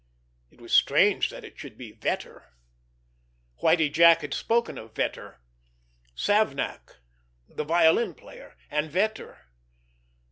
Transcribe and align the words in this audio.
It 0.49 0.59
was 0.59 0.73
strange 0.73 1.29
that 1.29 1.43
it 1.45 1.59
should 1.59 1.77
be 1.77 1.93
Vetter... 1.93 2.53
Whitie 3.61 3.91
Jack 3.91 4.21
had 4.21 4.33
spoken 4.33 4.79
of 4.79 4.95
Vetter... 4.95 5.37
Savnak, 6.15 6.97
the 7.47 7.63
violin 7.63 8.15
player, 8.15 8.57
and 8.71 8.89
Vetter 8.89 9.37